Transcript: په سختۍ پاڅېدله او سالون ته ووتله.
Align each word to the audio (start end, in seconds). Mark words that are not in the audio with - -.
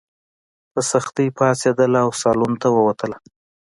په 0.71 0.79
سختۍ 0.91 1.27
پاڅېدله 1.37 1.99
او 2.05 2.11
سالون 2.21 2.53
ته 2.61 2.67
ووتله. 2.75 3.17